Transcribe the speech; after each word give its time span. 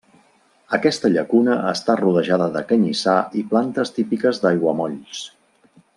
Aquesta 0.77 1.11
llacuna 1.15 1.57
està 1.73 1.97
rodejada 2.01 2.47
de 2.57 2.65
canyissar 2.71 3.17
i 3.43 3.47
plantes 3.53 3.93
típiques 3.99 4.43
d'aiguamolls. 4.47 5.25